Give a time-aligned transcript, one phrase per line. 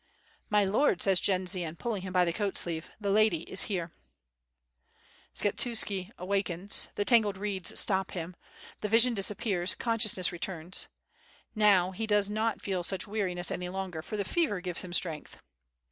[0.55, 3.91] ''"My Lord,'^ says Jendzian, pulling him by the coat sleeve, "the lady is here..."
[5.35, 8.35] Skshetuski awakens, the tangled reeds stop him.
[8.79, 10.87] The vision disappears, consciousness returns.
[11.53, 15.37] Now he does not feel such weariness any longer, for the fever gives him strength.